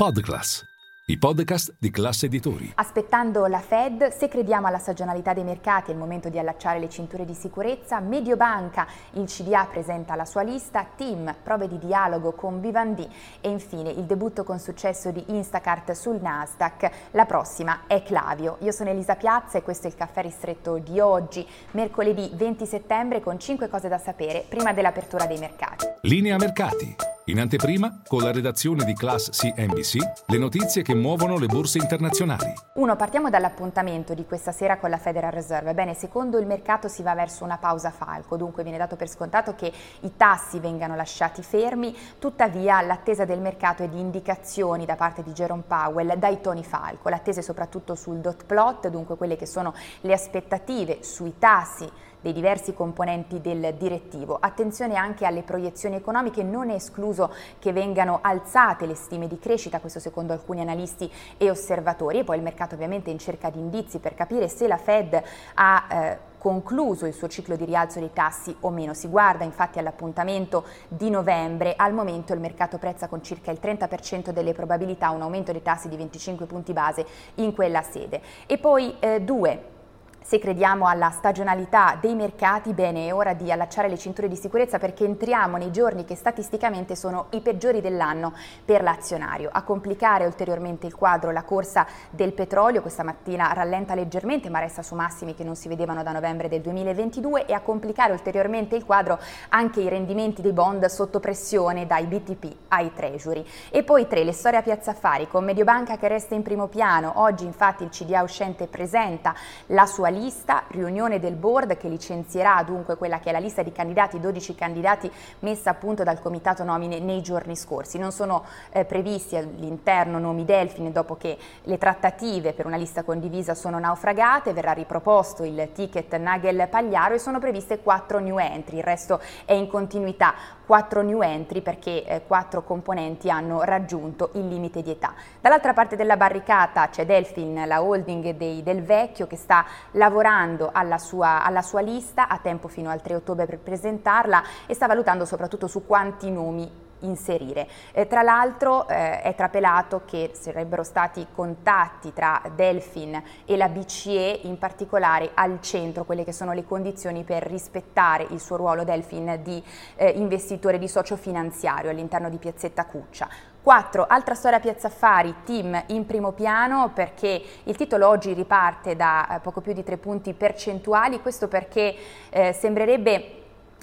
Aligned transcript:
Podclass, 0.00 0.64
i 1.08 1.18
podcast 1.18 1.74
di 1.78 1.90
classe 1.90 2.24
editori. 2.24 2.72
Aspettando 2.76 3.44
la 3.44 3.60
Fed, 3.60 4.08
se 4.08 4.28
crediamo 4.28 4.66
alla 4.66 4.78
stagionalità 4.78 5.34
dei 5.34 5.44
mercati 5.44 5.90
è 5.90 5.92
il 5.92 6.00
momento 6.00 6.30
di 6.30 6.38
allacciare 6.38 6.78
le 6.78 6.88
cinture 6.88 7.26
di 7.26 7.34
sicurezza. 7.34 8.00
Mediobanca, 8.00 8.86
il 9.16 9.26
CDA 9.26 9.68
presenta 9.70 10.14
la 10.14 10.24
sua 10.24 10.40
lista, 10.40 10.86
Team, 10.96 11.36
prove 11.42 11.68
di 11.68 11.76
dialogo 11.76 12.32
con 12.32 12.62
Vivendi 12.62 13.06
e 13.42 13.50
infine 13.50 13.90
il 13.90 14.04
debutto 14.04 14.42
con 14.42 14.58
successo 14.58 15.10
di 15.10 15.22
Instacart 15.26 15.92
sul 15.92 16.18
Nasdaq. 16.18 16.90
La 17.10 17.26
prossima 17.26 17.80
è 17.86 18.02
Clavio. 18.02 18.56
Io 18.60 18.72
sono 18.72 18.88
Elisa 18.88 19.16
Piazza 19.16 19.58
e 19.58 19.62
questo 19.62 19.86
è 19.86 19.90
il 19.90 19.96
caffè 19.96 20.22
ristretto 20.22 20.78
di 20.78 20.98
oggi, 20.98 21.46
mercoledì 21.72 22.30
20 22.32 22.64
settembre 22.64 23.20
con 23.20 23.38
5 23.38 23.68
cose 23.68 23.88
da 23.88 23.98
sapere 23.98 24.46
prima 24.48 24.72
dell'apertura 24.72 25.26
dei 25.26 25.38
mercati. 25.38 25.84
Linea 26.00 26.38
mercati. 26.38 27.09
In 27.30 27.38
anteprima, 27.38 28.00
con 28.08 28.22
la 28.22 28.32
redazione 28.32 28.84
di 28.84 28.92
Class 28.92 29.30
CNBC, 29.30 29.98
le 30.26 30.38
notizie 30.38 30.82
che 30.82 30.96
muovono 30.96 31.38
le 31.38 31.46
borse 31.46 31.78
internazionali. 31.78 32.52
Uno, 32.74 32.96
partiamo 32.96 33.30
dall'appuntamento 33.30 34.14
di 34.14 34.24
questa 34.26 34.50
sera 34.50 34.78
con 34.78 34.90
la 34.90 34.98
Federal 34.98 35.30
Reserve. 35.30 35.72
Bene, 35.72 35.94
secondo 35.94 36.38
il 36.38 36.46
mercato 36.46 36.88
si 36.88 37.04
va 37.04 37.14
verso 37.14 37.44
una 37.44 37.56
pausa 37.56 37.92
falco, 37.92 38.36
dunque 38.36 38.64
viene 38.64 38.78
dato 38.78 38.96
per 38.96 39.08
scontato 39.08 39.54
che 39.54 39.72
i 40.00 40.16
tassi 40.16 40.58
vengano 40.58 40.96
lasciati 40.96 41.40
fermi, 41.44 41.96
tuttavia 42.18 42.82
l'attesa 42.82 43.24
del 43.24 43.38
mercato 43.38 43.84
è 43.84 43.88
di 43.88 44.00
indicazioni 44.00 44.84
da 44.84 44.96
parte 44.96 45.22
di 45.22 45.30
Jerome 45.30 45.62
Powell 45.64 46.14
dai 46.14 46.40
toni 46.40 46.64
falco, 46.64 47.10
l'attesa 47.10 47.38
è 47.38 47.44
soprattutto 47.44 47.94
sul 47.94 48.16
dot 48.16 48.44
plot, 48.44 48.88
dunque 48.88 49.16
quelle 49.16 49.36
che 49.36 49.46
sono 49.46 49.72
le 50.00 50.12
aspettative 50.12 51.04
sui 51.04 51.38
tassi 51.38 51.88
dei 52.20 52.32
diversi 52.32 52.74
componenti 52.74 53.40
del 53.40 53.74
direttivo. 53.78 54.36
Attenzione 54.40 54.96
anche 54.96 55.26
alle 55.26 55.42
proiezioni 55.42 55.96
economiche, 55.96 56.42
non 56.42 56.70
è 56.70 56.74
escluso 56.74 57.32
che 57.58 57.72
vengano 57.72 58.18
alzate 58.22 58.86
le 58.86 58.94
stime 58.94 59.26
di 59.26 59.38
crescita, 59.38 59.80
questo 59.80 60.00
secondo 60.00 60.32
alcuni 60.32 60.60
analisti 60.60 61.10
e 61.36 61.50
osservatori, 61.50 62.20
e 62.20 62.24
poi 62.24 62.36
il 62.36 62.42
mercato 62.42 62.74
ovviamente 62.74 63.10
è 63.10 63.12
in 63.12 63.18
cerca 63.18 63.50
di 63.50 63.58
indizi 63.58 63.98
per 63.98 64.14
capire 64.14 64.48
se 64.48 64.66
la 64.66 64.76
Fed 64.76 65.22
ha 65.54 65.86
eh, 65.90 66.18
concluso 66.40 67.04
il 67.06 67.12
suo 67.12 67.28
ciclo 67.28 67.54
di 67.54 67.66
rialzo 67.66 68.00
dei 68.00 68.12
tassi 68.12 68.56
o 68.60 68.70
meno. 68.70 68.94
Si 68.94 69.06
guarda 69.08 69.44
infatti 69.44 69.78
all'appuntamento 69.78 70.64
di 70.88 71.10
novembre, 71.10 71.74
al 71.76 71.92
momento 71.92 72.32
il 72.32 72.40
mercato 72.40 72.78
prezza 72.78 73.06
con 73.08 73.22
circa 73.22 73.50
il 73.50 73.58
30% 73.62 74.30
delle 74.30 74.54
probabilità 74.54 75.10
un 75.10 75.22
aumento 75.22 75.52
dei 75.52 75.62
tassi 75.62 75.88
di 75.88 75.96
25 75.96 76.46
punti 76.46 76.72
base 76.72 77.06
in 77.36 77.54
quella 77.54 77.82
sede. 77.82 78.22
E 78.46 78.58
poi 78.58 78.96
eh, 78.98 79.20
due 79.20 79.78
se 80.22 80.38
crediamo 80.38 80.86
alla 80.86 81.10
stagionalità 81.10 81.96
dei 82.00 82.14
mercati, 82.14 82.72
bene, 82.72 83.06
è 83.06 83.14
ora 83.14 83.32
di 83.32 83.50
allacciare 83.50 83.88
le 83.88 83.98
cinture 83.98 84.28
di 84.28 84.36
sicurezza 84.36 84.78
perché 84.78 85.04
entriamo 85.04 85.56
nei 85.56 85.72
giorni 85.72 86.04
che 86.04 86.14
statisticamente 86.14 86.94
sono 86.94 87.26
i 87.30 87.40
peggiori 87.40 87.80
dell'anno 87.80 88.32
per 88.64 88.82
l'azionario. 88.82 89.48
A 89.52 89.62
complicare 89.62 90.26
ulteriormente 90.26 90.86
il 90.86 90.94
quadro 90.94 91.30
la 91.30 91.42
corsa 91.42 91.86
del 92.10 92.32
petrolio, 92.32 92.82
questa 92.82 93.02
mattina 93.02 93.52
rallenta 93.52 93.94
leggermente 93.94 94.50
ma 94.50 94.58
resta 94.58 94.82
su 94.82 94.94
massimi 94.94 95.34
che 95.34 95.42
non 95.42 95.56
si 95.56 95.68
vedevano 95.68 96.02
da 96.02 96.12
novembre 96.12 96.48
del 96.48 96.60
2022 96.60 97.46
e 97.46 97.52
a 97.52 97.60
complicare 97.60 98.12
ulteriormente 98.12 98.76
il 98.76 98.84
quadro 98.84 99.18
anche 99.48 99.80
i 99.80 99.88
rendimenti 99.88 100.42
dei 100.42 100.52
bond 100.52 100.84
sotto 100.86 101.18
pressione 101.18 101.86
dai 101.86 102.06
BTP 102.06 102.56
ai 102.68 102.92
treasury. 102.92 103.44
E 103.70 103.82
poi 103.82 104.06
tre, 104.06 104.22
le 104.22 104.32
storie 104.32 104.58
a 104.58 104.62
Piazza 104.62 104.90
Affari 104.90 105.28
con 105.28 105.44
Mediobanca 105.44 105.96
che 105.96 106.08
resta 106.08 106.34
in 106.34 106.42
primo 106.42 106.66
piano. 106.66 107.12
Oggi 107.16 107.44
infatti 107.44 107.84
il 107.84 107.90
CDA 107.90 108.22
uscente 108.22 108.66
presenta 108.66 109.34
la 109.66 109.86
sua 109.86 110.08
lista, 110.10 110.64
riunione 110.68 111.18
del 111.18 111.34
board 111.34 111.76
che 111.76 111.88
licenzierà 111.88 112.62
dunque 112.64 112.96
quella 112.96 113.18
che 113.20 113.30
è 113.30 113.32
la 113.32 113.38
lista 113.38 113.62
di 113.62 113.72
candidati, 113.72 114.20
12 114.20 114.54
candidati 114.54 115.10
messa 115.40 115.70
appunto 115.70 116.02
dal 116.02 116.20
comitato 116.20 116.62
nomine 116.64 116.98
nei 116.98 117.22
giorni 117.22 117.56
scorsi. 117.56 117.98
Non 117.98 118.12
sono 118.12 118.44
eh, 118.72 118.84
previsti 118.84 119.36
all'interno 119.36 120.18
nomi 120.18 120.44
Delfine 120.44 120.92
dopo 120.92 121.16
che 121.16 121.38
le 121.62 121.78
trattative 121.78 122.52
per 122.52 122.66
una 122.66 122.76
lista 122.76 123.02
condivisa 123.02 123.54
sono 123.54 123.78
naufragate, 123.78 124.52
verrà 124.52 124.72
riproposto 124.72 125.44
il 125.44 125.70
ticket 125.72 126.14
Nagel 126.16 126.68
Pagliaro 126.68 127.14
e 127.14 127.18
sono 127.18 127.38
previste 127.38 127.80
quattro 127.80 128.18
new 128.18 128.38
entry, 128.38 128.76
il 128.76 128.82
resto 128.82 129.20
è 129.44 129.52
in 129.52 129.68
continuità, 129.68 130.34
quattro 130.70 131.02
new 131.02 131.20
entry 131.20 131.62
perché 131.62 132.04
eh, 132.04 132.22
quattro 132.28 132.62
componenti 132.62 133.28
hanno 133.28 133.62
raggiunto 133.62 134.30
il 134.34 134.46
limite 134.46 134.82
di 134.82 134.92
età. 134.92 135.14
Dall'altra 135.40 135.72
parte 135.72 135.96
della 135.96 136.16
barricata 136.16 136.88
c'è 136.90 137.04
Delfin, 137.04 137.64
la 137.66 137.82
holding 137.82 138.36
dei, 138.36 138.62
del 138.62 138.84
vecchio 138.84 139.26
che 139.26 139.34
sta 139.34 139.66
lavorando 139.94 140.70
alla 140.72 140.98
sua, 140.98 141.42
alla 141.42 141.62
sua 141.62 141.80
lista, 141.80 142.28
ha 142.28 142.38
tempo 142.38 142.68
fino 142.68 142.88
al 142.88 143.02
3 143.02 143.16
ottobre 143.16 143.46
per 143.46 143.58
presentarla 143.58 144.44
e 144.66 144.74
sta 144.74 144.86
valutando 144.86 145.24
soprattutto 145.24 145.66
su 145.66 145.84
quanti 145.84 146.30
nomi 146.30 146.89
inserire. 147.00 147.68
Eh, 147.92 148.06
tra 148.06 148.22
l'altro 148.22 148.88
eh, 148.88 149.22
è 149.22 149.34
trapelato 149.34 150.02
che 150.04 150.30
sarebbero 150.34 150.82
stati 150.82 151.26
contatti 151.32 152.12
tra 152.12 152.42
Delfin 152.54 153.22
e 153.44 153.56
la 153.56 153.68
BCE, 153.68 154.40
in 154.42 154.58
particolare 154.58 155.30
al 155.34 155.60
centro 155.60 156.04
quelle 156.04 156.24
che 156.24 156.32
sono 156.32 156.52
le 156.52 156.64
condizioni 156.64 157.24
per 157.24 157.42
rispettare 157.44 158.26
il 158.30 158.40
suo 158.40 158.56
ruolo 158.56 158.84
Delfin 158.84 159.40
di 159.42 159.62
eh, 159.96 160.10
investitore 160.10 160.78
di 160.78 160.88
socio 160.88 161.16
finanziario 161.16 161.90
all'interno 161.90 162.28
di 162.28 162.38
Piazzetta 162.38 162.86
Cuccia. 162.86 163.28
4. 163.62 164.06
Altra 164.08 164.34
storia 164.34 164.58
Piazza 164.58 164.86
Affari, 164.86 165.34
team 165.44 165.80
in 165.88 166.06
primo 166.06 166.32
piano 166.32 166.90
perché 166.94 167.42
il 167.64 167.76
titolo 167.76 168.08
oggi 168.08 168.32
riparte 168.32 168.96
da 168.96 169.36
eh, 169.36 169.40
poco 169.40 169.60
più 169.60 169.72
di 169.74 169.82
3 169.82 169.98
punti 169.98 170.32
percentuali, 170.32 171.20
questo 171.20 171.46
perché 171.46 171.94
eh, 172.30 172.52
sembrerebbe 172.52 173.39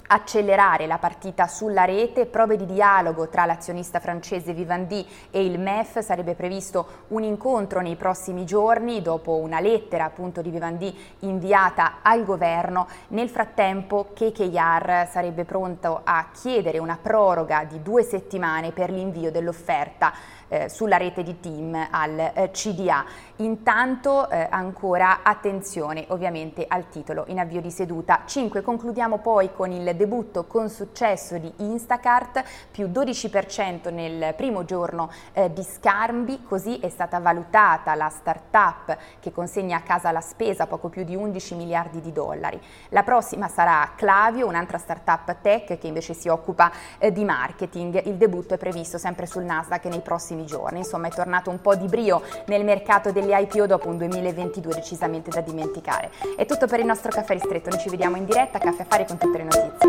accelerare 0.08 0.86
la 0.86 0.98
partita 0.98 1.46
sulla 1.46 1.84
rete, 1.84 2.26
prove 2.26 2.56
di 2.56 2.66
dialogo 2.66 3.28
tra 3.28 3.44
l'azionista 3.44 4.00
francese 4.00 4.52
Vivendi 4.52 5.06
e 5.30 5.44
il 5.44 5.58
MEF, 5.58 6.00
sarebbe 6.00 6.34
previsto 6.34 7.04
un 7.08 7.22
incontro 7.22 7.80
nei 7.80 7.96
prossimi 7.96 8.44
giorni 8.44 9.00
dopo 9.02 9.36
una 9.36 9.60
lettera 9.60 10.04
appunto 10.04 10.42
di 10.42 10.50
Vivendi 10.50 10.96
inviata 11.20 11.98
al 12.02 12.24
governo. 12.24 12.88
Nel 13.08 13.28
frattempo 13.28 14.08
KKR 14.14 15.08
sarebbe 15.10 15.44
pronto 15.44 16.00
a 16.04 16.28
chiedere 16.32 16.78
una 16.78 16.98
proroga 17.00 17.64
di 17.64 17.82
due 17.82 18.02
settimane 18.02 18.72
per 18.72 18.90
l'invio 18.90 19.30
dell'offerta 19.30 20.12
eh, 20.48 20.68
sulla 20.68 20.96
rete 20.96 21.22
di 21.22 21.40
team 21.40 21.88
al 21.90 22.18
eh, 22.18 22.50
CDA. 22.50 23.04
Intanto 23.36 24.28
eh, 24.30 24.46
ancora 24.50 25.22
attenzione 25.22 26.06
ovviamente 26.08 26.64
al 26.66 26.88
titolo 26.88 27.24
in 27.28 27.38
avvio 27.38 27.60
di 27.60 27.70
seduta. 27.70 28.22
5. 28.24 28.62
Concludiamo 28.62 29.18
poi 29.18 29.52
con 29.52 29.70
il 29.70 29.94
debutto 29.98 30.46
con 30.46 30.70
successo 30.70 31.36
di 31.36 31.52
Instacart, 31.56 32.42
più 32.70 32.86
12% 32.86 33.92
nel 33.92 34.34
primo 34.34 34.64
giorno 34.64 35.10
eh, 35.34 35.52
di 35.52 35.62
scambi, 35.62 36.42
così 36.44 36.78
è 36.78 36.88
stata 36.88 37.18
valutata 37.18 37.94
la 37.94 38.08
startup 38.08 38.96
che 39.20 39.32
consegna 39.32 39.76
a 39.76 39.82
casa 39.82 40.10
la 40.10 40.22
spesa 40.22 40.66
poco 40.66 40.88
più 40.88 41.04
di 41.04 41.14
11 41.14 41.54
miliardi 41.54 42.00
di 42.00 42.12
dollari. 42.12 42.58
La 42.90 43.02
prossima 43.02 43.48
sarà 43.48 43.92
Clavio, 43.96 44.46
un'altra 44.46 44.78
startup 44.78 45.36
tech 45.42 45.76
che 45.78 45.86
invece 45.86 46.14
si 46.14 46.28
occupa 46.28 46.72
eh, 46.98 47.12
di 47.12 47.24
marketing. 47.24 48.06
Il 48.06 48.14
debutto 48.14 48.54
è 48.54 48.58
previsto 48.58 48.96
sempre 48.96 49.26
sul 49.26 49.42
Nasdaq 49.42 49.84
nei 49.86 50.00
prossimi 50.00 50.46
giorni. 50.46 50.78
Insomma, 50.78 51.08
è 51.08 51.10
tornato 51.10 51.50
un 51.50 51.60
po' 51.60 51.74
di 51.74 51.86
brio 51.86 52.22
nel 52.46 52.64
mercato 52.64 53.10
delle 53.10 53.38
IPO 53.40 53.66
dopo 53.66 53.88
un 53.88 53.98
2022 53.98 54.74
decisamente 54.74 55.30
da 55.30 55.40
dimenticare. 55.40 56.10
È 56.36 56.46
tutto 56.46 56.66
per 56.66 56.78
il 56.78 56.86
nostro 56.86 57.10
caffè 57.10 57.32
ristretto, 57.32 57.70
noi 57.70 57.80
ci 57.80 57.90
vediamo 57.90 58.16
in 58.16 58.24
diretta 58.24 58.58
a 58.58 58.60
Caffè 58.60 58.82
Affari 58.82 59.06
con 59.06 59.18
tutte 59.18 59.38
le 59.38 59.44
notizie. 59.44 59.87